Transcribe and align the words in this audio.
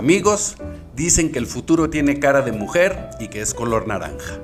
Amigos, 0.00 0.56
dicen 0.96 1.30
que 1.30 1.38
el 1.38 1.44
futuro 1.44 1.90
tiene 1.90 2.18
cara 2.18 2.40
de 2.40 2.52
mujer 2.52 3.10
y 3.20 3.28
que 3.28 3.42
es 3.42 3.52
color 3.52 3.86
naranja. 3.86 4.40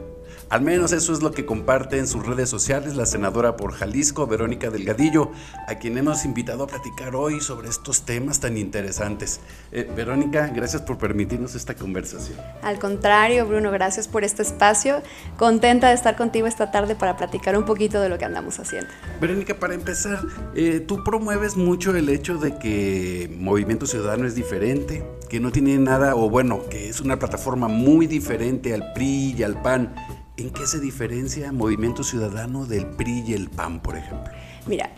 Al 0.49 0.63
menos 0.63 0.93
eso 0.93 1.13
es 1.13 1.23
lo 1.23 1.33
que 1.33 1.45
comparte 1.45 1.99
en 1.99 2.07
sus 2.07 2.25
redes 2.25 2.49
sociales 2.49 2.95
la 2.95 3.05
senadora 3.05 3.57
por 3.57 3.73
Jalisco, 3.73 4.29
Verónica 4.29 4.71
Delgadillo, 4.71 5.33
a 5.67 5.75
quien 5.75 5.99
hemos 5.99 6.25
invitado 6.25 6.63
a 6.63 6.67
platicar 6.69 7.17
hoy 7.17 7.41
sobre 7.41 7.69
estos 7.69 8.03
temas 8.03 8.39
tan 8.39 8.57
interesantes. 8.57 9.41
Eh, 9.73 9.91
Verónica, 9.97 10.47
gracias 10.55 10.83
por 10.83 10.99
permitirnos 10.99 11.57
esta 11.57 11.75
conversación. 11.75 12.39
Al 12.63 12.79
contrario, 12.79 13.45
Bruno, 13.49 13.73
gracias 13.73 14.07
por 14.07 14.23
este 14.23 14.43
espacio. 14.43 15.03
Contenta 15.37 15.89
de 15.89 15.95
estar 15.95 16.17
contigo 16.17 16.47
esta 16.47 16.71
tarde 16.71 16.95
para 16.95 17.17
platicar 17.17 17.59
un 17.59 17.65
poquito 17.65 18.01
de 18.01 18.09
lo 18.09 18.17
que 18.17 18.25
andamos 18.25 18.61
haciendo. 18.61 18.89
Verónica, 19.21 19.55
para 19.55 19.75
empezar, 19.75 20.21
eh, 20.55 20.79
tú 20.79 21.03
promueves 21.03 21.57
mucho 21.57 21.97
el 21.97 22.09
hecho 22.09 22.39
de 22.39 22.57
que 22.57 23.29
Movimiento 23.37 23.85
Ciudadano 23.85 24.29
es 24.29 24.37
diferente, 24.37 25.05
que 25.29 25.41
no 25.41 25.51
tiene 25.51 25.77
nada, 25.79 26.15
o 26.15 26.31
bueno, 26.31 26.69
que 26.71 26.89
es 26.89 27.01
una 27.01 27.19
plataforma 27.19 27.67
muy 27.67 28.07
diferente 28.07 28.73
al 28.73 28.93
PRI 28.93 29.35
y 29.37 29.43
al 29.43 29.61
PAN. 29.61 29.93
¿En 30.39 30.51
qué 30.51 30.67
se 30.67 30.81
diferencia 30.81 31.51
Movimiento 31.51 32.05
Ciudadano 32.05 32.67
del 32.67 32.85
PRI 32.85 33.25
y 33.27 33.33
el 33.33 33.49
PAN, 33.49 33.81
por 33.81 33.97
ejemplo? 33.97 34.31
Mira, 34.67 34.91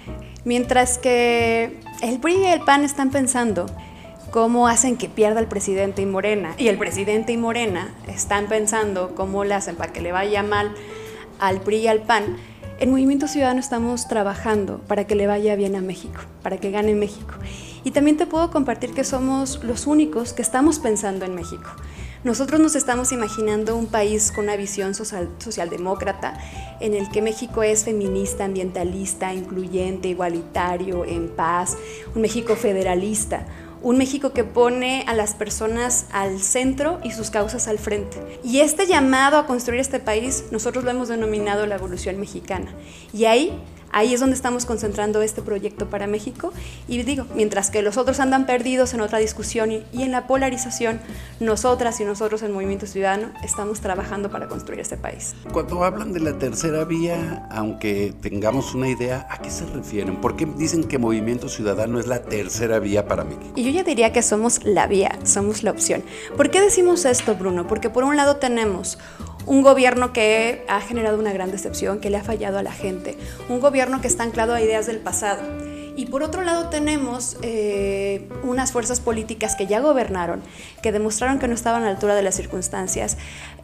mientras 0.44 0.98
que 0.98 1.78
el 2.02 2.18
PRI 2.18 2.38
y 2.38 2.46
el 2.46 2.60
PAN 2.62 2.82
están 2.82 3.10
pensando 3.10 3.66
cómo 4.32 4.66
hacen 4.66 4.96
que 4.96 5.08
pierda 5.08 5.38
el 5.38 5.46
presidente 5.46 6.02
y 6.02 6.06
Morena, 6.06 6.54
y 6.58 6.66
el 6.66 6.76
presidente 6.76 7.32
y 7.32 7.36
Morena 7.36 7.94
están 8.08 8.48
pensando 8.48 9.14
cómo 9.14 9.44
le 9.44 9.54
hacen 9.54 9.76
para 9.76 9.92
que 9.92 10.00
le 10.00 10.10
vaya 10.10 10.42
mal 10.42 10.74
al 11.38 11.60
PRI 11.60 11.76
y 11.76 11.86
al 11.86 12.02
PAN, 12.02 12.36
en 12.80 12.90
Movimiento 12.90 13.28
Ciudadano 13.28 13.60
estamos 13.60 14.08
trabajando 14.08 14.78
para 14.88 15.06
que 15.06 15.14
le 15.14 15.28
vaya 15.28 15.54
bien 15.54 15.76
a 15.76 15.80
México, 15.80 16.20
para 16.42 16.58
que 16.58 16.72
gane 16.72 16.96
México. 16.96 17.34
Y 17.84 17.92
también 17.92 18.16
te 18.16 18.26
puedo 18.26 18.50
compartir 18.50 18.92
que 18.92 19.04
somos 19.04 19.62
los 19.62 19.86
únicos 19.86 20.32
que 20.32 20.42
estamos 20.42 20.80
pensando 20.80 21.24
en 21.24 21.36
México. 21.36 21.70
Nosotros 22.24 22.58
nos 22.58 22.74
estamos 22.74 23.12
imaginando 23.12 23.76
un 23.76 23.86
país 23.86 24.32
con 24.32 24.44
una 24.44 24.56
visión 24.56 24.92
social, 24.92 25.28
socialdemócrata 25.38 26.36
en 26.80 26.94
el 26.94 27.08
que 27.10 27.22
México 27.22 27.62
es 27.62 27.84
feminista, 27.84 28.44
ambientalista, 28.44 29.32
incluyente, 29.32 30.08
igualitario, 30.08 31.04
en 31.04 31.28
paz, 31.28 31.76
un 32.16 32.22
México 32.22 32.56
federalista, 32.56 33.46
un 33.82 33.98
México 33.98 34.32
que 34.32 34.42
pone 34.42 35.04
a 35.06 35.14
las 35.14 35.34
personas 35.34 36.06
al 36.10 36.40
centro 36.40 36.98
y 37.04 37.12
sus 37.12 37.30
causas 37.30 37.68
al 37.68 37.78
frente. 37.78 38.18
Y 38.42 38.60
este 38.60 38.88
llamado 38.88 39.36
a 39.36 39.46
construir 39.46 39.80
este 39.80 40.00
país, 40.00 40.46
nosotros 40.50 40.82
lo 40.82 40.90
hemos 40.90 41.06
denominado 41.06 41.66
la 41.66 41.76
evolución 41.76 42.18
mexicana. 42.18 42.72
Y 43.12 43.26
ahí 43.26 43.52
Ahí 43.92 44.14
es 44.14 44.20
donde 44.20 44.36
estamos 44.36 44.66
concentrando 44.66 45.22
este 45.22 45.42
proyecto 45.42 45.88
para 45.88 46.06
México 46.06 46.52
y 46.88 47.02
digo, 47.02 47.26
mientras 47.34 47.70
que 47.70 47.82
los 47.82 47.96
otros 47.96 48.20
andan 48.20 48.46
perdidos 48.46 48.94
en 48.94 49.00
otra 49.00 49.18
discusión 49.18 49.72
y, 49.72 49.84
en 49.92 50.12
la 50.12 50.26
polarización, 50.26 51.00
nosotras 51.40 52.00
y 52.00 52.04
nosotros 52.04 52.42
en 52.42 52.52
Movimiento 52.52 52.86
Ciudadano 52.86 53.30
estamos 53.42 53.80
trabajando 53.80 54.30
para 54.30 54.48
construir 54.48 54.80
este 54.80 54.96
país. 54.96 55.34
Cuando 55.52 55.84
hablan 55.84 56.12
de 56.12 56.20
la 56.20 56.38
tercera 56.38 56.84
vía, 56.84 57.46
aunque 57.50 58.14
tengamos 58.20 58.74
una 58.74 58.88
idea, 58.88 59.26
¿a 59.30 59.38
qué 59.38 59.50
se 59.50 59.64
refieren? 59.66 60.20
¿Por 60.20 60.36
qué 60.36 60.46
dicen 60.46 60.84
que 60.84 60.98
Movimiento 60.98 61.48
Ciudadano 61.48 61.98
es 61.98 62.06
la 62.06 62.22
tercera 62.22 62.78
vía 62.78 63.06
para 63.06 63.24
México? 63.24 63.52
Y 63.56 63.64
yo 63.64 63.70
ya 63.70 63.84
diría 63.84 64.12
que 64.12 64.22
somos 64.22 64.64
la 64.64 64.86
vía, 64.86 65.18
somos 65.24 65.62
la 65.62 65.70
opción. 65.70 66.02
¿Por 66.36 66.50
qué 66.50 66.60
decimos 66.60 67.04
esto, 67.04 67.34
Bruno? 67.34 67.66
Porque 67.66 67.90
por 67.90 68.04
un 68.04 68.16
lado 68.16 68.36
tenemos 68.36 68.98
un 69.48 69.62
gobierno 69.62 70.12
que 70.12 70.62
ha 70.68 70.80
generado 70.80 71.18
una 71.18 71.32
gran 71.32 71.50
decepción, 71.50 72.00
que 72.00 72.10
le 72.10 72.18
ha 72.18 72.22
fallado 72.22 72.58
a 72.58 72.62
la 72.62 72.72
gente, 72.72 73.16
un 73.48 73.60
gobierno 73.60 74.00
que 74.02 74.06
está 74.06 74.22
anclado 74.22 74.52
a 74.52 74.60
ideas 74.60 74.86
del 74.86 74.98
pasado. 74.98 75.42
Y 75.96 76.06
por 76.06 76.22
otro 76.22 76.42
lado 76.42 76.68
tenemos 76.68 77.38
eh, 77.42 78.28
unas 78.44 78.70
fuerzas 78.70 79.00
políticas 79.00 79.56
que 79.56 79.66
ya 79.66 79.80
gobernaron, 79.80 80.42
que 80.82 80.92
demostraron 80.92 81.38
que 81.38 81.48
no 81.48 81.54
estaban 81.54 81.82
a 81.82 81.86
la 81.86 81.92
altura 81.92 82.14
de 82.14 82.22
las 82.22 82.36
circunstancias, 82.36 83.16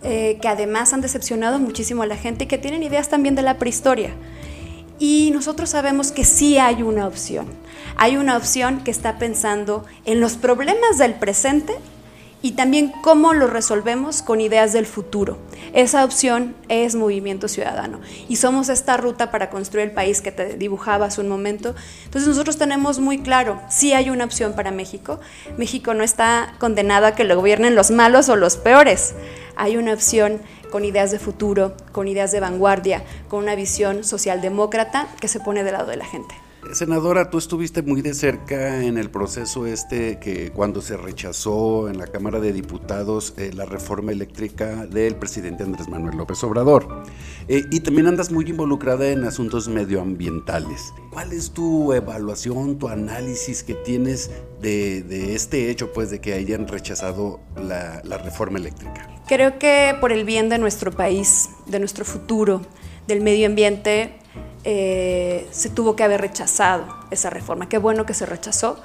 eh, 0.03 0.39
que 0.41 0.49
además 0.49 0.93
han 0.94 1.03
decepcionado 1.03 1.61
muchísimo 1.61 2.03
a 2.03 2.06
la 2.06 2.17
gente 2.17 2.44
y 2.44 2.47
que 2.49 2.59
tienen 2.59 2.83
ideas 2.83 3.09
también 3.09 3.34
de 3.34 3.43
la 3.43 3.59
prehistoria. 3.59 4.11
Y 4.99 5.31
nosotros 5.33 5.71
sabemos 5.71 6.12
que 6.12 6.25
sí 6.25 6.59
hay 6.59 6.83
una 6.83 7.06
opción. 7.06 7.47
Hay 7.97 8.17
una 8.17 8.37
opción 8.37 8.83
que 8.83 8.91
está 8.91 9.19
pensando 9.19 9.84
en 10.05 10.21
los 10.21 10.34
problemas 10.34 10.99
del 10.99 11.15
presente 11.15 11.75
y 12.44 12.53
también 12.53 12.93
cómo 13.00 13.32
lo 13.32 13.47
resolvemos 13.47 14.21
con 14.21 14.38
ideas 14.38 14.75
del 14.75 14.84
futuro. 14.84 15.38
Esa 15.72 16.05
opción 16.05 16.55
es 16.69 16.94
movimiento 16.94 17.49
ciudadano 17.49 18.03
y 18.28 18.37
somos 18.37 18.69
esta 18.69 18.99
ruta 18.99 19.31
para 19.31 19.49
construir 19.49 19.87
el 19.87 19.94
país 19.94 20.21
que 20.21 20.31
te 20.31 20.59
dibujaba 20.59 21.06
hace 21.06 21.22
un 21.22 21.31
momento. 21.31 21.75
Entonces 22.05 22.28
nosotros 22.28 22.59
tenemos 22.59 23.00
muy 23.00 23.22
claro, 23.22 23.62
si 23.71 23.94
hay 23.94 24.10
una 24.10 24.27
opción 24.27 24.53
para 24.53 24.72
México. 24.72 25.21
México 25.56 25.94
no 25.94 26.05
está 26.05 26.53
condenado 26.59 27.06
a 27.06 27.12
que 27.12 27.25
lo 27.25 27.34
gobiernen 27.34 27.75
los 27.75 27.91
malos 27.91 28.28
o 28.28 28.37
los 28.37 28.59
peores. 28.59 29.15
Hay 29.56 29.78
una 29.78 29.94
opción 29.94 30.43
con 30.71 30.84
ideas 30.84 31.12
de 31.12 31.19
futuro, 31.19 31.75
con 31.93 32.09
ideas 32.09 32.31
de 32.31 32.41
vanguardia, 32.41 33.05
con 33.28 33.43
una 33.43 33.55
visión 33.55 34.05
socialdemócrata 34.05 35.09
que 35.19 35.28
se 35.28 35.41
pone 35.41 35.65
del 35.65 35.72
lado 35.72 35.87
de 35.87 35.97
la 35.97 36.05
gente. 36.05 36.34
Senadora, 36.72 37.30
tú 37.30 37.38
estuviste 37.38 37.82
muy 37.82 38.02
de 38.02 38.14
cerca 38.14 38.82
en 38.82 38.98
el 38.98 39.10
proceso 39.10 39.66
este 39.66 40.19
que 40.19 40.50
cuando 40.50 40.80
se 40.80 40.97
rechazó 40.97 41.88
en 41.88 41.98
la 41.98 42.06
Cámara 42.06 42.41
de 42.41 42.52
Diputados 42.52 43.34
eh, 43.36 43.50
la 43.54 43.64
reforma 43.64 44.12
eléctrica 44.12 44.86
del 44.86 45.16
presidente 45.16 45.62
Andrés 45.62 45.88
Manuel 45.88 46.16
López 46.16 46.42
Obrador. 46.42 47.04
Eh, 47.48 47.62
y 47.70 47.80
también 47.80 48.06
andas 48.06 48.32
muy 48.32 48.48
involucrada 48.48 49.08
en 49.08 49.25
asuntos 49.25 49.69
medioambientales. 49.69 50.92
¿Cuál 51.10 51.32
es 51.32 51.50
tu 51.52 51.92
evaluación, 51.92 52.78
tu 52.78 52.88
análisis 52.88 53.62
que 53.62 53.75
tienes 53.75 54.31
de, 54.60 55.34
este 55.34 55.70
hecho, 55.70 55.92
pues, 55.92 56.10
de 56.10 56.20
que 56.20 56.32
hayan 56.32 56.66
rechazado 56.66 57.41
la, 57.56 58.00
la 58.04 58.19
reforma 58.19 58.58
eléctrica? 58.58 59.08
Creo 59.28 59.58
que 59.58 59.94
por 60.00 60.12
el 60.12 60.25
bien 60.25 60.48
de 60.48 60.58
nuestro 60.58 60.91
país, 60.91 61.50
de 61.66 61.78
nuestro 61.78 62.04
futuro, 62.04 62.62
del 63.06 63.20
medio 63.20 63.46
ambiente, 63.46 64.19
eh, 64.65 65.47
se 65.50 65.69
tuvo 65.69 65.97
que 65.97 66.05
haber 66.05 66.21
rechazado 66.21 66.87
esa 67.11 67.31
reforma. 67.31 67.69
Qué 67.69 67.78
bueno 67.78 68.06
que 68.06 68.15
se 68.15 68.27
rechazó. 68.27 68.81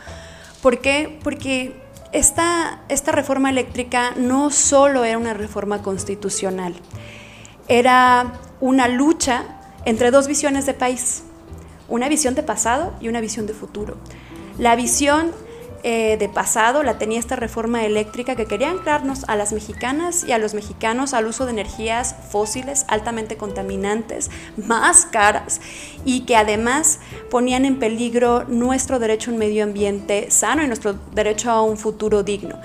¿Por 0.61 0.79
qué? 0.79 1.19
Porque 1.23 1.73
esta, 2.11 2.81
esta 2.89 3.11
reforma 3.11 3.49
eléctrica 3.49 4.11
no 4.17 4.51
solo 4.51 5.03
era 5.05 5.17
una 5.17 5.33
reforma 5.33 5.81
constitucional, 5.81 6.73
era 7.67 8.33
una 8.59 8.87
lucha 8.87 9.43
entre 9.85 10.11
dos 10.11 10.27
visiones 10.27 10.65
de 10.65 10.73
país, 10.73 11.23
una 11.87 12.09
visión 12.09 12.35
de 12.35 12.43
pasado 12.43 12.93
y 12.99 13.07
una 13.07 13.21
visión 13.21 13.45
de 13.45 13.53
futuro. 13.53 13.97
La 14.57 14.75
visión 14.75 15.31
eh, 15.83 16.17
de 16.17 16.29
pasado 16.29 16.83
la 16.83 16.97
tenía 16.97 17.19
esta 17.19 17.35
reforma 17.35 17.85
eléctrica 17.85 18.35
que 18.35 18.45
quería 18.45 18.69
anclarnos 18.69 19.23
a 19.27 19.35
las 19.35 19.53
mexicanas 19.53 20.23
y 20.23 20.31
a 20.31 20.37
los 20.37 20.53
mexicanos 20.53 21.13
al 21.13 21.25
uso 21.27 21.45
de 21.45 21.51
energías 21.51 22.15
fósiles 22.29 22.85
altamente 22.87 23.37
contaminantes, 23.37 24.29
más 24.57 25.05
caras 25.05 25.61
y 26.05 26.21
que 26.21 26.35
además 26.35 26.99
ponían 27.29 27.65
en 27.65 27.79
peligro 27.79 28.43
nuestro 28.45 28.99
derecho 28.99 29.31
a 29.31 29.33
un 29.33 29.39
medio 29.39 29.63
ambiente 29.63 30.31
sano 30.31 30.63
y 30.63 30.67
nuestro 30.67 30.95
derecho 31.13 31.51
a 31.51 31.61
un 31.61 31.77
futuro 31.77 32.23
digno 32.23 32.59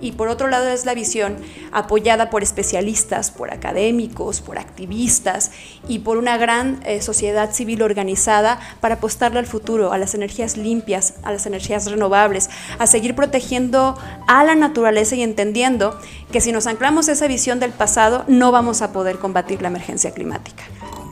y 0.00 0.12
por 0.12 0.28
otro 0.28 0.48
lado 0.48 0.68
es 0.68 0.84
la 0.84 0.94
visión 0.94 1.36
apoyada 1.72 2.30
por 2.30 2.42
especialistas, 2.42 3.30
por 3.30 3.52
académicos, 3.52 4.40
por 4.40 4.58
activistas 4.58 5.50
y 5.88 6.00
por 6.00 6.16
una 6.16 6.36
gran 6.36 6.80
eh, 6.84 7.02
sociedad 7.02 7.52
civil 7.52 7.82
organizada 7.82 8.58
para 8.80 8.96
apostarle 8.96 9.38
al 9.38 9.46
futuro, 9.46 9.92
a 9.92 9.98
las 9.98 10.14
energías 10.14 10.56
limpias, 10.56 11.14
a 11.22 11.32
las 11.32 11.46
energías 11.46 11.90
renovables, 11.90 12.50
a 12.78 12.86
seguir 12.86 13.14
protegiendo 13.14 13.98
a 14.26 14.44
la 14.44 14.54
naturaleza 14.54 15.16
y 15.16 15.22
entendiendo 15.22 15.98
que 16.32 16.40
si 16.40 16.52
nos 16.52 16.66
anclamos 16.66 17.08
esa 17.08 17.26
visión 17.26 17.60
del 17.60 17.72
pasado 17.72 18.24
no 18.28 18.52
vamos 18.52 18.82
a 18.82 18.92
poder 18.92 19.18
combatir 19.18 19.62
la 19.62 19.68
emergencia 19.68 20.12
climática 20.12 20.64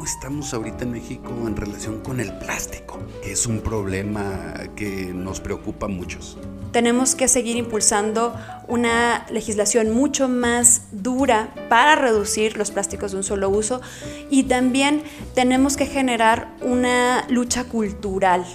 estamos 0.08 0.54
ahorita 0.54 0.84
en 0.84 0.92
México 0.92 1.30
en 1.46 1.54
relación 1.54 2.00
con 2.00 2.18
el 2.18 2.32
plástico, 2.38 2.98
que 3.22 3.32
es 3.32 3.46
un 3.46 3.60
problema 3.60 4.54
que 4.74 5.12
nos 5.12 5.38
preocupa 5.38 5.84
a 5.84 5.88
muchos? 5.90 6.38
Tenemos 6.72 7.14
que 7.14 7.28
seguir 7.28 7.56
impulsando 7.56 8.34
una 8.68 9.26
legislación 9.30 9.90
mucho 9.90 10.28
más 10.28 10.84
dura 10.92 11.52
para 11.68 11.94
reducir 11.94 12.56
los 12.56 12.70
plásticos 12.70 13.12
de 13.12 13.18
un 13.18 13.22
solo 13.22 13.50
uso 13.50 13.82
y 14.30 14.44
también 14.44 15.02
tenemos 15.34 15.76
que 15.76 15.84
generar 15.84 16.54
una 16.62 17.26
lucha 17.28 17.64
cultural 17.64 18.46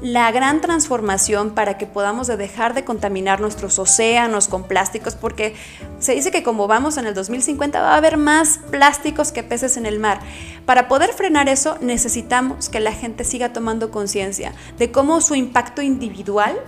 la 0.00 0.30
gran 0.32 0.60
transformación 0.60 1.50
para 1.50 1.76
que 1.76 1.86
podamos 1.86 2.26
dejar 2.26 2.74
de 2.74 2.84
contaminar 2.84 3.40
nuestros 3.40 3.78
océanos 3.78 4.48
con 4.48 4.64
plásticos, 4.64 5.14
porque 5.14 5.54
se 5.98 6.14
dice 6.14 6.30
que 6.30 6.42
como 6.42 6.66
vamos 6.66 6.96
en 6.96 7.06
el 7.06 7.14
2050 7.14 7.80
va 7.80 7.94
a 7.94 7.96
haber 7.96 8.16
más 8.16 8.60
plásticos 8.70 9.32
que 9.32 9.42
peces 9.42 9.76
en 9.76 9.86
el 9.86 9.98
mar. 9.98 10.20
Para 10.64 10.88
poder 10.88 11.12
frenar 11.12 11.48
eso 11.48 11.76
necesitamos 11.80 12.68
que 12.68 12.80
la 12.80 12.92
gente 12.92 13.24
siga 13.24 13.52
tomando 13.52 13.90
conciencia 13.90 14.52
de 14.78 14.90
cómo 14.90 15.20
su 15.20 15.34
impacto 15.34 15.82
individual 15.82 16.58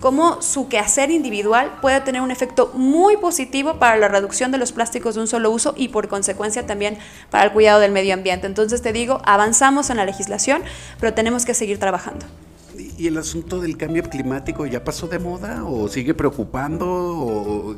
cómo 0.00 0.42
su 0.42 0.68
quehacer 0.68 1.10
individual 1.10 1.78
puede 1.80 1.98
tener 2.02 2.20
un 2.20 2.30
efecto 2.30 2.70
muy 2.74 3.16
positivo 3.16 3.78
para 3.78 3.96
la 3.96 4.08
reducción 4.08 4.52
de 4.52 4.58
los 4.58 4.70
plásticos 4.70 5.14
de 5.14 5.22
un 5.22 5.26
solo 5.26 5.50
uso 5.50 5.72
y 5.78 5.88
por 5.88 6.08
consecuencia 6.08 6.66
también 6.66 6.98
para 7.30 7.44
el 7.44 7.52
cuidado 7.52 7.80
del 7.80 7.90
medio 7.90 8.12
ambiente. 8.12 8.46
Entonces 8.46 8.82
te 8.82 8.92
digo, 8.92 9.22
avanzamos 9.24 9.88
en 9.88 9.96
la 9.96 10.04
legislación, 10.04 10.62
pero 11.00 11.14
tenemos 11.14 11.46
que 11.46 11.54
seguir 11.54 11.78
trabajando. 11.78 12.26
¿Y 12.76 13.06
el 13.06 13.18
asunto 13.18 13.60
del 13.60 13.76
cambio 13.76 14.02
climático 14.04 14.66
ya 14.66 14.84
pasó 14.84 15.06
de 15.06 15.18
moda 15.18 15.64
o 15.64 15.88
sigue 15.88 16.14
preocupando? 16.14 16.86
O 16.86 17.76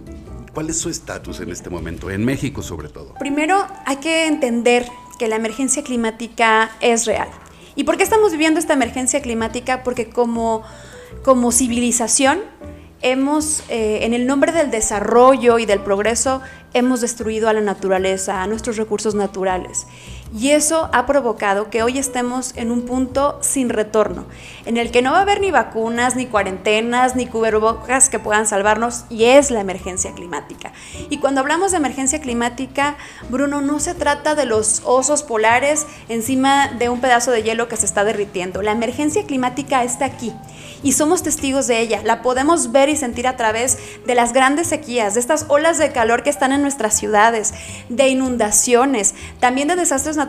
¿Cuál 0.56 0.70
es 0.70 0.78
su 0.78 0.88
estatus 0.88 1.40
en 1.40 1.50
este 1.50 1.68
momento, 1.68 2.10
en 2.10 2.24
México 2.24 2.62
sobre 2.62 2.88
todo? 2.88 3.12
Primero 3.18 3.66
hay 3.84 3.96
que 3.96 4.26
entender 4.26 4.86
que 5.18 5.28
la 5.28 5.36
emergencia 5.36 5.84
climática 5.84 6.70
es 6.80 7.04
real. 7.04 7.28
¿Y 7.74 7.84
por 7.84 7.98
qué 7.98 8.04
estamos 8.04 8.32
viviendo 8.32 8.58
esta 8.58 8.72
emergencia 8.72 9.20
climática? 9.20 9.82
Porque 9.84 10.08
como, 10.08 10.62
como 11.22 11.52
civilización 11.52 12.40
hemos, 13.02 13.64
eh, 13.68 13.98
en 14.06 14.14
el 14.14 14.26
nombre 14.26 14.50
del 14.50 14.70
desarrollo 14.70 15.58
y 15.58 15.66
del 15.66 15.80
progreso, 15.80 16.40
hemos 16.72 17.02
destruido 17.02 17.50
a 17.50 17.52
la 17.52 17.60
naturaleza, 17.60 18.42
a 18.42 18.46
nuestros 18.46 18.78
recursos 18.78 19.14
naturales. 19.14 19.86
Y 20.38 20.50
eso 20.50 20.90
ha 20.92 21.06
provocado 21.06 21.70
que 21.70 21.82
hoy 21.82 21.96
estemos 21.96 22.52
en 22.56 22.70
un 22.70 22.82
punto 22.82 23.38
sin 23.40 23.70
retorno, 23.70 24.26
en 24.66 24.76
el 24.76 24.90
que 24.90 25.00
no 25.00 25.12
va 25.12 25.20
a 25.20 25.22
haber 25.22 25.40
ni 25.40 25.50
vacunas, 25.50 26.14
ni 26.14 26.26
cuarentenas, 26.26 27.16
ni 27.16 27.26
cubrebocas 27.26 28.10
que 28.10 28.18
puedan 28.18 28.46
salvarnos, 28.46 29.06
y 29.08 29.24
es 29.24 29.50
la 29.50 29.60
emergencia 29.60 30.12
climática. 30.12 30.72
Y 31.08 31.20
cuando 31.20 31.40
hablamos 31.40 31.70
de 31.70 31.78
emergencia 31.78 32.20
climática, 32.20 32.98
Bruno, 33.30 33.62
no 33.62 33.80
se 33.80 33.94
trata 33.94 34.34
de 34.34 34.44
los 34.44 34.82
osos 34.84 35.22
polares 35.22 35.86
encima 36.10 36.68
de 36.68 36.90
un 36.90 37.00
pedazo 37.00 37.30
de 37.30 37.42
hielo 37.42 37.68
que 37.68 37.78
se 37.78 37.86
está 37.86 38.04
derritiendo. 38.04 38.60
La 38.60 38.72
emergencia 38.72 39.24
climática 39.24 39.84
está 39.84 40.04
aquí 40.04 40.34
y 40.82 40.92
somos 40.92 41.22
testigos 41.22 41.66
de 41.66 41.80
ella. 41.80 42.02
La 42.04 42.20
podemos 42.20 42.72
ver 42.72 42.90
y 42.90 42.96
sentir 42.96 43.26
a 43.26 43.38
través 43.38 43.78
de 44.06 44.14
las 44.14 44.34
grandes 44.34 44.66
sequías, 44.66 45.14
de 45.14 45.20
estas 45.20 45.46
olas 45.48 45.78
de 45.78 45.92
calor 45.92 46.22
que 46.22 46.30
están 46.30 46.52
en 46.52 46.60
nuestras 46.60 46.94
ciudades, 46.94 47.54
de 47.88 48.08
inundaciones, 48.08 49.14
también 49.40 49.68
de 49.68 49.76
desastres 49.76 50.16
naturales 50.16 50.25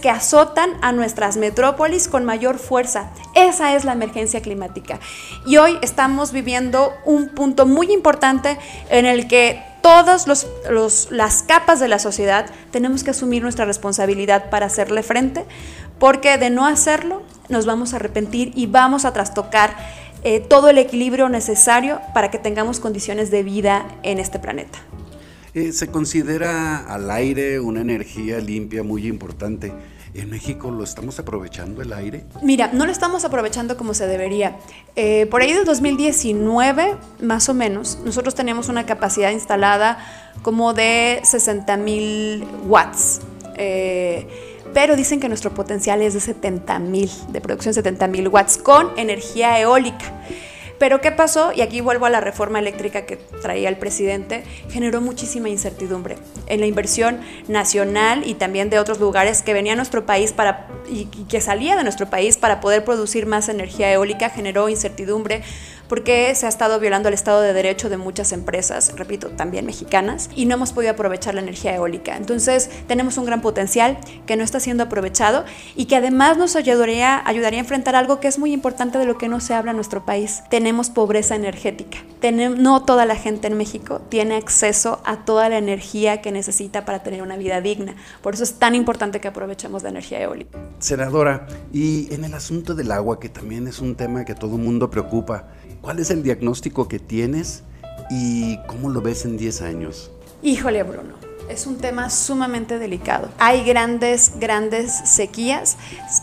que 0.00 0.10
azotan 0.10 0.70
a 0.82 0.92
nuestras 0.92 1.36
metrópolis 1.36 2.08
con 2.08 2.24
mayor 2.24 2.58
fuerza. 2.58 3.10
Esa 3.34 3.74
es 3.74 3.84
la 3.84 3.92
emergencia 3.92 4.40
climática. 4.40 5.00
Y 5.46 5.56
hoy 5.56 5.78
estamos 5.82 6.32
viviendo 6.32 6.92
un 7.04 7.28
punto 7.28 7.66
muy 7.66 7.92
importante 7.92 8.58
en 8.88 9.06
el 9.06 9.28
que 9.28 9.62
todas 9.82 10.26
las 11.10 11.42
capas 11.42 11.80
de 11.80 11.88
la 11.88 11.98
sociedad 11.98 12.46
tenemos 12.70 13.02
que 13.02 13.10
asumir 13.10 13.42
nuestra 13.42 13.64
responsabilidad 13.64 14.50
para 14.50 14.66
hacerle 14.66 15.02
frente, 15.02 15.44
porque 15.98 16.38
de 16.38 16.50
no 16.50 16.66
hacerlo 16.66 17.22
nos 17.48 17.66
vamos 17.66 17.92
a 17.92 17.96
arrepentir 17.96 18.52
y 18.54 18.66
vamos 18.66 19.04
a 19.04 19.12
trastocar 19.12 19.76
eh, 20.22 20.40
todo 20.40 20.68
el 20.68 20.78
equilibrio 20.78 21.28
necesario 21.28 22.00
para 22.14 22.30
que 22.30 22.38
tengamos 22.38 22.78
condiciones 22.78 23.30
de 23.30 23.42
vida 23.42 23.86
en 24.02 24.18
este 24.18 24.38
planeta. 24.38 24.78
Eh, 25.52 25.72
se 25.72 25.88
considera 25.88 26.78
al 26.78 27.10
aire 27.10 27.58
una 27.58 27.80
energía 27.80 28.38
limpia 28.38 28.82
muy 28.82 29.06
importante. 29.06 29.72
¿En 30.14 30.30
México 30.30 30.70
lo 30.70 30.84
estamos 30.84 31.18
aprovechando 31.18 31.82
el 31.82 31.92
aire? 31.92 32.24
Mira, 32.42 32.70
no 32.72 32.84
lo 32.86 32.92
estamos 32.92 33.24
aprovechando 33.24 33.76
como 33.76 33.94
se 33.94 34.06
debería. 34.06 34.56
Eh, 34.96 35.26
por 35.26 35.42
ahí 35.42 35.52
del 35.52 35.64
2019, 35.64 36.96
más 37.22 37.48
o 37.48 37.54
menos, 37.54 37.98
nosotros 38.04 38.34
teníamos 38.34 38.68
una 38.68 38.86
capacidad 38.86 39.30
instalada 39.30 39.98
como 40.42 40.72
de 40.72 41.20
60 41.24 41.76
mil 41.76 42.44
watts. 42.66 43.20
Eh, 43.56 44.26
pero 44.72 44.94
dicen 44.94 45.18
que 45.20 45.28
nuestro 45.28 45.52
potencial 45.52 46.00
es 46.02 46.14
de 46.14 46.20
70 46.20 46.78
mil, 46.78 47.10
de 47.32 47.40
producción 47.40 47.74
70 47.74 48.06
mil 48.08 48.28
watts 48.28 48.56
con 48.56 48.90
energía 48.96 49.58
eólica. 49.60 50.12
Pero 50.80 51.02
¿qué 51.02 51.12
pasó? 51.12 51.52
Y 51.52 51.60
aquí 51.60 51.82
vuelvo 51.82 52.06
a 52.06 52.10
la 52.10 52.22
reforma 52.22 52.58
eléctrica 52.58 53.04
que 53.04 53.18
traía 53.18 53.68
el 53.68 53.76
presidente, 53.76 54.44
generó 54.70 55.02
muchísima 55.02 55.50
incertidumbre 55.50 56.16
en 56.46 56.60
la 56.60 56.66
inversión 56.66 57.20
nacional 57.48 58.22
y 58.24 58.32
también 58.32 58.70
de 58.70 58.78
otros 58.78 58.98
lugares 58.98 59.42
que 59.42 59.52
venía 59.52 59.74
a 59.74 59.76
nuestro 59.76 60.06
país 60.06 60.32
para 60.32 60.68
y 60.88 61.04
que 61.04 61.42
salía 61.42 61.76
de 61.76 61.82
nuestro 61.82 62.08
país 62.08 62.38
para 62.38 62.60
poder 62.60 62.82
producir 62.82 63.26
más 63.26 63.50
energía 63.50 63.92
eólica, 63.92 64.30
generó 64.30 64.70
incertidumbre 64.70 65.42
porque 65.90 66.32
se 66.36 66.46
ha 66.46 66.48
estado 66.48 66.78
violando 66.78 67.08
el 67.08 67.14
Estado 67.14 67.40
de 67.40 67.52
Derecho 67.52 67.90
de 67.90 67.96
muchas 67.96 68.30
empresas, 68.30 68.92
repito, 68.96 69.30
también 69.30 69.66
mexicanas, 69.66 70.30
y 70.36 70.46
no 70.46 70.54
hemos 70.54 70.72
podido 70.72 70.92
aprovechar 70.92 71.34
la 71.34 71.40
energía 71.40 71.74
eólica. 71.74 72.16
Entonces, 72.16 72.70
tenemos 72.86 73.18
un 73.18 73.26
gran 73.26 73.40
potencial 73.40 73.98
que 74.24 74.36
no 74.36 74.44
está 74.44 74.60
siendo 74.60 74.84
aprovechado 74.84 75.44
y 75.74 75.86
que 75.86 75.96
además 75.96 76.38
nos 76.38 76.54
ayudaría, 76.54 77.20
ayudaría 77.26 77.58
a 77.58 77.62
enfrentar 77.62 77.96
algo 77.96 78.20
que 78.20 78.28
es 78.28 78.38
muy 78.38 78.52
importante 78.52 78.98
de 78.98 79.04
lo 79.04 79.18
que 79.18 79.28
no 79.28 79.40
se 79.40 79.52
habla 79.52 79.72
en 79.72 79.78
nuestro 79.78 80.06
país. 80.06 80.44
Tenemos 80.48 80.90
pobreza 80.90 81.34
energética. 81.34 81.98
no 82.30 82.84
toda 82.84 83.04
la 83.04 83.16
gente 83.16 83.48
en 83.48 83.56
México 83.56 84.00
tiene 84.08 84.36
acceso 84.36 85.00
a 85.04 85.24
toda 85.24 85.48
la 85.48 85.58
energía 85.58 86.22
que 86.22 86.30
necesita 86.30 86.84
para 86.84 87.02
tener 87.02 87.20
una 87.20 87.36
vida 87.36 87.60
digna. 87.60 87.96
Por 88.22 88.34
eso 88.34 88.44
es 88.44 88.54
tan 88.60 88.76
importante 88.76 89.20
que 89.20 89.26
aprovechemos 89.26 89.82
la 89.82 89.88
energía 89.88 90.20
eólica. 90.20 90.56
Senadora, 90.78 91.48
y 91.72 92.14
en 92.14 92.24
el 92.24 92.34
asunto 92.34 92.76
del 92.76 92.92
agua, 92.92 93.18
que 93.18 93.28
también 93.28 93.66
es 93.66 93.80
un 93.80 93.96
tema 93.96 94.24
que 94.24 94.36
todo 94.36 94.54
el 94.54 94.62
mundo 94.62 94.88
preocupa, 94.88 95.48
¿Cuál 95.80 95.98
es 95.98 96.10
el 96.10 96.22
diagnóstico 96.22 96.88
que 96.88 96.98
tienes 96.98 97.62
y 98.10 98.58
cómo 98.66 98.90
lo 98.90 99.00
ves 99.00 99.24
en 99.24 99.38
10 99.38 99.62
años? 99.62 100.10
Híjole, 100.42 100.82
Bruno. 100.82 101.14
Es 101.48 101.66
un 101.66 101.78
tema 101.78 102.10
sumamente 102.10 102.78
delicado. 102.78 103.28
Hay 103.38 103.64
grandes, 103.64 104.32
grandes 104.38 104.92
sequías. 104.92 105.78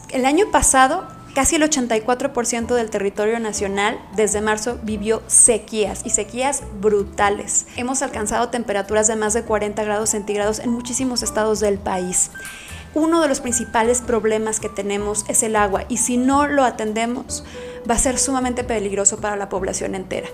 El 0.09 0.25
año 0.25 0.51
pasado, 0.51 1.07
casi 1.33 1.55
el 1.55 1.63
84% 1.63 2.75
del 2.75 2.89
territorio 2.91 3.39
nacional 3.39 3.99
desde 4.15 4.41
marzo 4.41 4.79
vivió 4.83 5.23
sequías 5.25 6.03
y 6.05 6.11
sequías 6.11 6.61
brutales. 6.79 7.65
Hemos 7.77 8.03
alcanzado 8.03 8.49
temperaturas 8.49 9.07
de 9.07 9.15
más 9.15 9.33
de 9.33 9.41
40 9.41 9.83
grados 9.83 10.11
centígrados 10.11 10.59
en 10.59 10.69
muchísimos 10.69 11.23
estados 11.23 11.59
del 11.59 11.79
país 11.79 12.29
uno 12.93 13.21
de 13.21 13.27
los 13.27 13.41
principales 13.41 14.01
problemas 14.01 14.59
que 14.59 14.69
tenemos 14.69 15.25
es 15.27 15.43
el 15.43 15.55
agua 15.55 15.85
y 15.89 15.97
si 15.97 16.17
no 16.17 16.47
lo 16.47 16.63
atendemos 16.63 17.43
va 17.89 17.95
a 17.95 17.99
ser 17.99 18.17
sumamente 18.17 18.63
peligroso 18.63 19.17
para 19.17 19.35
la 19.35 19.49
población 19.49 19.95
entera. 19.95 20.27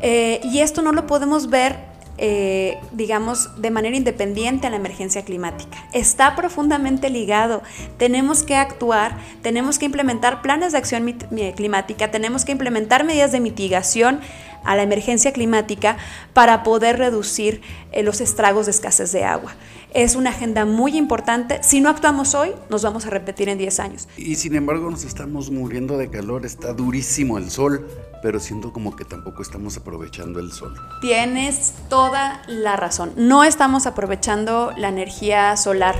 Eh, 0.00 0.40
y 0.44 0.60
esto 0.60 0.82
no 0.82 0.92
lo 0.92 1.06
podemos 1.06 1.48
ver 1.48 1.94
eh, 2.16 2.78
digamos, 2.92 3.60
de 3.60 3.72
manera 3.72 3.96
independiente 3.96 4.68
a 4.68 4.70
la 4.70 4.76
emergencia 4.76 5.24
climática. 5.24 5.84
Está 5.92 6.36
profundamente 6.36 7.10
ligado. 7.10 7.60
Tenemos 7.98 8.44
que 8.44 8.54
actuar, 8.54 9.18
tenemos 9.42 9.80
que 9.80 9.86
implementar 9.86 10.40
planes 10.40 10.70
de 10.72 10.78
acción 10.78 11.12
climática, 11.56 12.12
tenemos 12.12 12.44
que 12.44 12.52
implementar 12.52 13.02
medidas 13.02 13.32
de 13.32 13.40
mitigación 13.40 14.20
a 14.62 14.76
la 14.76 14.82
emergencia 14.82 15.32
climática 15.32 15.96
para 16.32 16.62
poder 16.62 16.98
reducir 16.98 17.62
eh, 17.90 18.04
los 18.04 18.20
estragos 18.20 18.66
de 18.66 18.70
escasez 18.70 19.10
de 19.10 19.24
agua. 19.24 19.52
Es 19.94 20.16
una 20.16 20.30
agenda 20.30 20.64
muy 20.64 20.96
importante. 20.96 21.62
Si 21.62 21.80
no 21.80 21.88
actuamos 21.88 22.34
hoy, 22.34 22.50
nos 22.68 22.82
vamos 22.82 23.06
a 23.06 23.10
repetir 23.10 23.48
en 23.48 23.58
10 23.58 23.80
años. 23.80 24.08
Y 24.16 24.34
sin 24.34 24.56
embargo 24.56 24.90
nos 24.90 25.04
estamos 25.04 25.50
muriendo 25.50 25.96
de 25.96 26.10
calor, 26.10 26.44
está 26.44 26.72
durísimo 26.72 27.38
el 27.38 27.50
sol, 27.50 27.86
pero 28.20 28.40
siento 28.40 28.72
como 28.72 28.96
que 28.96 29.04
tampoco 29.04 29.42
estamos 29.42 29.76
aprovechando 29.76 30.40
el 30.40 30.50
sol. 30.50 30.74
Tienes 31.00 31.74
toda 31.88 32.42
la 32.48 32.74
razón. 32.74 33.12
No 33.16 33.44
estamos 33.44 33.86
aprovechando 33.86 34.72
la 34.76 34.88
energía 34.88 35.56
solar 35.56 35.94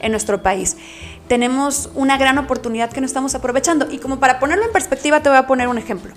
en 0.00 0.10
nuestro 0.10 0.42
país 0.42 0.76
tenemos 1.28 1.90
una 1.94 2.18
gran 2.18 2.38
oportunidad 2.38 2.90
que 2.90 3.00
no 3.00 3.06
estamos 3.06 3.34
aprovechando. 3.34 3.88
Y 3.90 3.98
como 3.98 4.20
para 4.20 4.38
ponerlo 4.38 4.64
en 4.64 4.72
perspectiva, 4.72 5.22
te 5.22 5.28
voy 5.28 5.38
a 5.38 5.46
poner 5.46 5.68
un 5.68 5.78
ejemplo. 5.78 6.14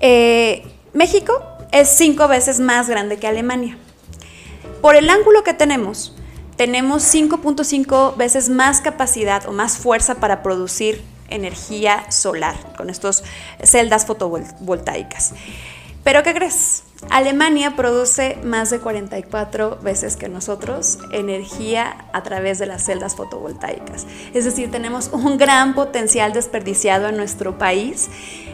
Eh, 0.00 0.64
México 0.92 1.42
es 1.70 1.88
cinco 1.88 2.28
veces 2.28 2.60
más 2.60 2.88
grande 2.88 3.18
que 3.18 3.26
Alemania. 3.26 3.78
Por 4.80 4.96
el 4.96 5.08
ángulo 5.10 5.44
que 5.44 5.54
tenemos, 5.54 6.11
tenemos 6.56 7.02
5.5 7.02 8.16
veces 8.16 8.48
más 8.48 8.80
capacidad 8.80 9.46
o 9.48 9.52
más 9.52 9.78
fuerza 9.78 10.16
para 10.16 10.42
producir 10.42 11.02
energía 11.28 12.10
solar 12.10 12.56
con 12.76 12.90
estas 12.90 13.24
celdas 13.62 14.06
fotovoltaicas. 14.06 15.32
Pero 16.04 16.22
¿qué 16.22 16.34
crees? 16.34 16.82
Alemania 17.10 17.74
produce 17.76 18.36
más 18.44 18.70
de 18.70 18.80
44 18.80 19.78
veces 19.82 20.16
que 20.16 20.28
nosotros 20.28 20.98
energía 21.12 22.06
a 22.12 22.22
través 22.22 22.58
de 22.58 22.66
las 22.66 22.84
celdas 22.84 23.14
fotovoltaicas. 23.14 24.06
Es 24.34 24.44
decir, 24.44 24.70
tenemos 24.70 25.10
un 25.12 25.38
gran 25.38 25.74
potencial 25.74 26.32
desperdiciado 26.32 27.08
en 27.08 27.16
nuestro 27.16 27.56
país. 27.58 28.08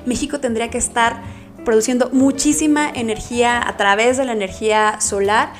México 0.07 0.40
tendría 0.40 0.69
que 0.71 0.78
estar 0.78 1.23
produciendo 1.64 2.11
muchísima 2.12 2.88
energía 2.88 3.67
a 3.67 3.76
través 3.76 4.17
de 4.17 4.25
la 4.25 4.33
energía 4.33 5.00
solar 5.00 5.52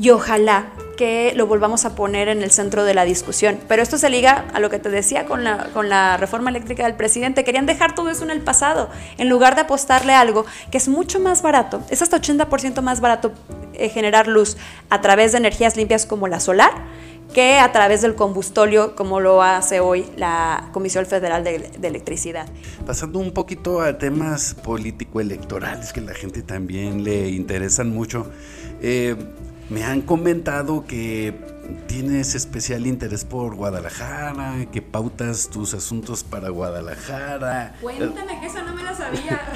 y 0.00 0.10
ojalá 0.10 0.72
que 0.96 1.32
lo 1.36 1.46
volvamos 1.46 1.84
a 1.84 1.94
poner 1.94 2.28
en 2.28 2.42
el 2.42 2.50
centro 2.50 2.84
de 2.84 2.94
la 2.94 3.04
discusión. 3.04 3.58
Pero 3.68 3.82
esto 3.82 3.98
se 3.98 4.10
liga 4.10 4.46
a 4.52 4.60
lo 4.60 4.70
que 4.70 4.78
te 4.78 4.88
decía 4.88 5.26
con 5.26 5.44
la, 5.44 5.68
con 5.72 5.88
la 5.88 6.16
reforma 6.16 6.50
eléctrica 6.50 6.84
del 6.84 6.94
presidente. 6.94 7.44
Querían 7.44 7.66
dejar 7.66 7.94
todo 7.94 8.10
eso 8.10 8.24
en 8.24 8.30
el 8.30 8.40
pasado, 8.40 8.88
en 9.18 9.28
lugar 9.28 9.54
de 9.54 9.62
apostarle 9.62 10.14
a 10.14 10.20
algo 10.20 10.46
que 10.70 10.78
es 10.78 10.88
mucho 10.88 11.20
más 11.20 11.42
barato, 11.42 11.82
es 11.90 12.02
hasta 12.02 12.20
80% 12.20 12.80
más 12.80 13.00
barato 13.00 13.32
eh, 13.74 13.88
generar 13.88 14.26
luz 14.26 14.56
a 14.90 15.00
través 15.00 15.32
de 15.32 15.38
energías 15.38 15.76
limpias 15.76 16.06
como 16.06 16.28
la 16.28 16.40
solar 16.40 16.72
que 17.34 17.58
a 17.58 17.72
través 17.72 18.02
del 18.02 18.14
combustóleo, 18.14 18.94
como 18.94 19.20
lo 19.20 19.42
hace 19.42 19.80
hoy 19.80 20.06
la 20.16 20.70
Comisión 20.72 21.06
Federal 21.06 21.44
de, 21.44 21.70
Electricidad. 21.82 22.48
Pasando 22.86 23.18
un 23.18 23.32
poquito 23.32 23.82
a 23.82 23.98
temas 23.98 24.54
político-electorales 24.54 25.92
que 25.92 26.00
la 26.00 26.14
gente 26.14 26.42
también 26.42 27.04
le 27.04 27.28
interesan 27.28 27.90
mucho. 27.90 28.30
Eh, 28.80 29.16
me 29.68 29.84
han 29.84 30.02
comentado 30.02 30.84
que 30.86 31.34
tienes 31.86 32.34
especial 32.34 32.86
interés 32.86 33.24
por 33.24 33.54
Guadalajara, 33.56 34.66
que 34.72 34.82
pautas 34.82 35.48
tus 35.48 35.74
asuntos 35.74 36.22
para 36.22 36.50
Guadalajara. 36.50 37.74
Cuéntame 37.80 38.40
que 38.40 38.46
eso 38.46 38.62
no 38.62 38.74
me 38.74 38.82
lo 38.82 38.94
sabía. 38.94 39.40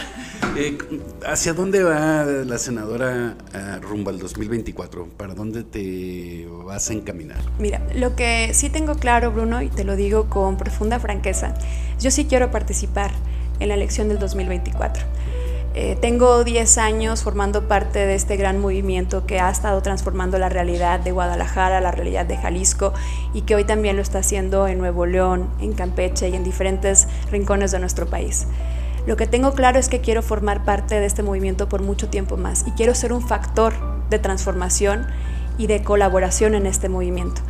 Eh, 0.56 0.76
¿Hacia 1.24 1.52
dónde 1.52 1.84
va 1.84 2.24
la 2.24 2.58
senadora 2.58 3.36
uh, 3.54 3.80
rumbo 3.80 4.10
al 4.10 4.18
2024? 4.18 5.06
¿Para 5.16 5.32
dónde 5.32 5.62
te 5.62 6.48
vas 6.64 6.90
a 6.90 6.92
encaminar? 6.92 7.38
Mira, 7.60 7.80
lo 7.94 8.16
que 8.16 8.52
sí 8.52 8.68
tengo 8.68 8.96
claro, 8.96 9.30
Bruno, 9.30 9.62
y 9.62 9.68
te 9.68 9.84
lo 9.84 9.94
digo 9.94 10.28
con 10.28 10.56
profunda 10.56 10.98
franqueza, 10.98 11.54
yo 12.00 12.10
sí 12.10 12.24
quiero 12.24 12.50
participar 12.50 13.12
en 13.60 13.68
la 13.68 13.74
elección 13.74 14.08
del 14.08 14.18
2024. 14.18 15.04
Eh, 15.72 15.96
tengo 16.00 16.42
10 16.42 16.78
años 16.78 17.22
formando 17.22 17.68
parte 17.68 18.00
de 18.04 18.16
este 18.16 18.36
gran 18.36 18.58
movimiento 18.58 19.24
que 19.24 19.38
ha 19.38 19.48
estado 19.48 19.80
transformando 19.82 20.36
la 20.36 20.48
realidad 20.48 20.98
de 20.98 21.12
Guadalajara, 21.12 21.80
la 21.80 21.92
realidad 21.92 22.26
de 22.26 22.36
Jalisco 22.36 22.92
y 23.34 23.42
que 23.42 23.54
hoy 23.54 23.62
también 23.62 23.94
lo 23.94 24.02
está 24.02 24.18
haciendo 24.18 24.66
en 24.66 24.78
Nuevo 24.78 25.06
León, 25.06 25.48
en 25.60 25.72
Campeche 25.72 26.28
y 26.28 26.34
en 26.34 26.42
diferentes 26.42 27.06
rincones 27.30 27.70
de 27.70 27.78
nuestro 27.78 28.06
país. 28.06 28.48
Lo 29.06 29.16
que 29.16 29.28
tengo 29.28 29.52
claro 29.52 29.78
es 29.78 29.88
que 29.88 30.00
quiero 30.00 30.22
formar 30.22 30.64
parte 30.64 30.98
de 30.98 31.06
este 31.06 31.22
movimiento 31.22 31.68
por 31.68 31.82
mucho 31.82 32.08
tiempo 32.08 32.36
más 32.36 32.64
y 32.66 32.72
quiero 32.72 32.94
ser 32.96 33.12
un 33.12 33.26
factor 33.26 33.72
de 34.10 34.18
transformación 34.18 35.06
y 35.56 35.68
de 35.68 35.84
colaboración 35.84 36.56
en 36.56 36.66
este 36.66 36.88
movimiento. 36.88 37.42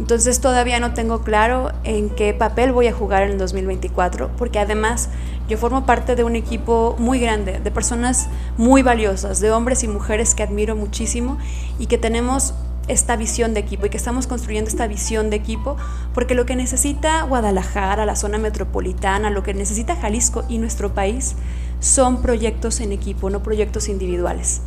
Entonces 0.00 0.40
todavía 0.40 0.80
no 0.80 0.94
tengo 0.94 1.20
claro 1.20 1.72
en 1.84 2.08
qué 2.08 2.32
papel 2.32 2.72
voy 2.72 2.86
a 2.86 2.92
jugar 2.92 3.22
en 3.24 3.32
el 3.32 3.38
2024, 3.38 4.30
porque 4.38 4.58
además 4.58 5.10
yo 5.46 5.58
formo 5.58 5.84
parte 5.84 6.16
de 6.16 6.24
un 6.24 6.36
equipo 6.36 6.96
muy 6.98 7.20
grande, 7.20 7.60
de 7.60 7.70
personas 7.70 8.28
muy 8.56 8.82
valiosas, 8.82 9.40
de 9.40 9.52
hombres 9.52 9.84
y 9.84 9.88
mujeres 9.88 10.34
que 10.34 10.42
admiro 10.42 10.74
muchísimo 10.74 11.36
y 11.78 11.84
que 11.84 11.98
tenemos 11.98 12.54
esta 12.88 13.14
visión 13.16 13.52
de 13.52 13.60
equipo 13.60 13.84
y 13.84 13.90
que 13.90 13.98
estamos 13.98 14.26
construyendo 14.26 14.70
esta 14.70 14.86
visión 14.86 15.28
de 15.28 15.36
equipo, 15.36 15.76
porque 16.14 16.34
lo 16.34 16.46
que 16.46 16.56
necesita 16.56 17.22
Guadalajara, 17.24 18.06
la 18.06 18.16
zona 18.16 18.38
metropolitana, 18.38 19.28
lo 19.28 19.42
que 19.42 19.52
necesita 19.52 19.96
Jalisco 19.96 20.44
y 20.48 20.56
nuestro 20.56 20.94
país 20.94 21.36
son 21.80 22.22
proyectos 22.22 22.80
en 22.80 22.92
equipo, 22.92 23.28
no 23.28 23.42
proyectos 23.42 23.90
individuales. 23.90 24.62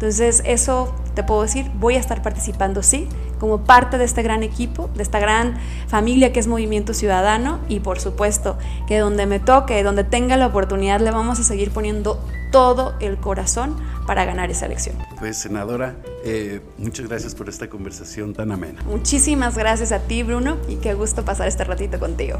Entonces, 0.00 0.40
eso 0.46 0.94
te 1.14 1.22
puedo 1.22 1.42
decir, 1.42 1.70
voy 1.78 1.96
a 1.96 1.98
estar 1.98 2.22
participando, 2.22 2.82
sí, 2.82 3.06
como 3.38 3.64
parte 3.64 3.98
de 3.98 4.04
este 4.04 4.22
gran 4.22 4.42
equipo, 4.42 4.88
de 4.94 5.02
esta 5.02 5.18
gran 5.18 5.58
familia 5.88 6.32
que 6.32 6.40
es 6.40 6.46
Movimiento 6.46 6.94
Ciudadano 6.94 7.60
y 7.68 7.80
por 7.80 8.00
supuesto 8.00 8.56
que 8.88 8.98
donde 8.98 9.26
me 9.26 9.40
toque, 9.40 9.82
donde 9.82 10.02
tenga 10.02 10.38
la 10.38 10.46
oportunidad, 10.46 11.00
le 11.00 11.10
vamos 11.10 11.38
a 11.38 11.42
seguir 11.44 11.70
poniendo 11.70 12.18
todo 12.50 12.94
el 13.00 13.18
corazón 13.18 13.76
para 14.06 14.24
ganar 14.24 14.50
esa 14.50 14.64
elección. 14.64 14.96
Pues 15.18 15.36
senadora, 15.36 15.96
eh, 16.24 16.62
muchas 16.78 17.06
gracias 17.06 17.34
por 17.34 17.50
esta 17.50 17.68
conversación 17.68 18.32
tan 18.32 18.52
amena. 18.52 18.80
Muchísimas 18.86 19.58
gracias 19.58 19.92
a 19.92 19.98
ti, 19.98 20.22
Bruno, 20.22 20.56
y 20.66 20.76
qué 20.76 20.94
gusto 20.94 21.26
pasar 21.26 21.46
este 21.46 21.64
ratito 21.64 22.00
contigo. 22.00 22.38